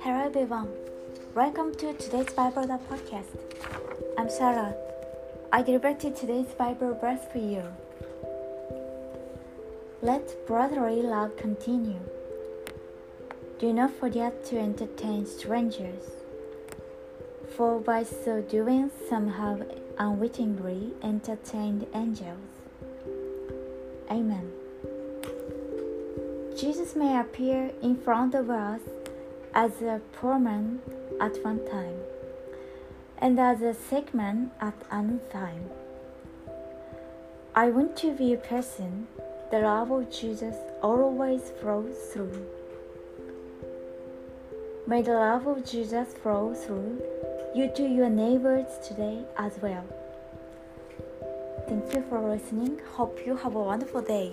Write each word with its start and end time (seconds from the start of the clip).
Hello 0.00 0.24
everyone. 0.24 0.70
Welcome 1.34 1.74
to 1.74 1.92
today's 1.92 2.32
Bible 2.32 2.66
podcast. 2.88 3.26
I'm 4.16 4.30
Sarah. 4.30 4.74
I 5.52 5.60
delivered 5.60 6.00
today's 6.00 6.46
Bible 6.54 6.94
verse 6.98 7.20
for 7.30 7.36
you. 7.36 7.62
Let 10.00 10.46
brotherly 10.46 11.02
love 11.02 11.36
continue. 11.36 12.00
Do 13.58 13.70
not 13.74 13.90
forget 13.90 14.46
to 14.46 14.58
entertain 14.58 15.26
strangers, 15.26 16.04
for 17.54 17.80
by 17.80 18.02
so 18.02 18.40
doing 18.40 18.90
some 19.10 19.28
have 19.28 19.70
unwittingly 19.98 20.94
entertained 21.02 21.86
angels. 21.92 22.38
Amen. 24.10 24.50
Jesus 26.58 26.96
may 26.96 27.18
appear 27.18 27.70
in 27.80 27.96
front 27.96 28.34
of 28.34 28.50
us 28.50 28.80
as 29.54 29.80
a 29.82 30.00
poor 30.12 30.38
man 30.38 30.80
at 31.20 31.42
one 31.44 31.64
time, 31.70 31.96
and 33.18 33.38
as 33.38 33.62
a 33.62 33.72
sick 33.72 34.12
man 34.12 34.50
at 34.60 34.74
another 34.90 35.20
time. 35.30 35.70
I 37.54 37.70
want 37.70 37.96
to 37.98 38.12
be 38.12 38.32
a 38.32 38.36
person 38.36 39.06
the 39.50 39.60
love 39.60 39.90
of 39.90 40.10
Jesus 40.10 40.56
always 40.82 41.50
flows 41.60 41.96
through. 42.12 42.46
May 44.86 45.02
the 45.02 45.12
love 45.12 45.46
of 45.46 45.64
Jesus 45.64 46.14
flow 46.14 46.54
through 46.54 47.02
you 47.54 47.70
to 47.74 47.82
your 47.82 48.08
neighbors 48.08 48.66
today 48.86 49.24
as 49.36 49.58
well. 49.60 49.84
Thank 51.70 51.94
you 51.94 52.02
for 52.08 52.20
listening. 52.28 52.80
Hope 52.96 53.24
you 53.24 53.36
have 53.36 53.54
a 53.54 53.60
wonderful 53.60 54.02
day. 54.02 54.32